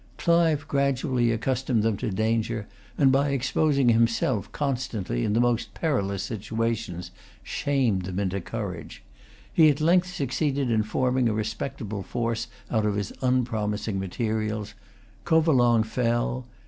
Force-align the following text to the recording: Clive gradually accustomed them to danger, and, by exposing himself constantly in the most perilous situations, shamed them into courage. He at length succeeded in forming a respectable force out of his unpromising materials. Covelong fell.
Clive 0.17 0.67
gradually 0.67 1.29
accustomed 1.31 1.83
them 1.83 1.95
to 1.97 2.09
danger, 2.09 2.67
and, 2.97 3.11
by 3.11 3.29
exposing 3.29 3.89
himself 3.89 4.51
constantly 4.51 5.23
in 5.23 5.33
the 5.33 5.39
most 5.39 5.75
perilous 5.75 6.23
situations, 6.23 7.11
shamed 7.43 8.05
them 8.05 8.17
into 8.17 8.41
courage. 8.41 9.03
He 9.53 9.69
at 9.69 9.79
length 9.79 10.07
succeeded 10.11 10.71
in 10.71 10.81
forming 10.81 11.29
a 11.29 11.33
respectable 11.33 12.01
force 12.01 12.47
out 12.71 12.87
of 12.87 12.95
his 12.95 13.13
unpromising 13.21 13.99
materials. 13.99 14.73
Covelong 15.23 15.83
fell. 15.83 16.47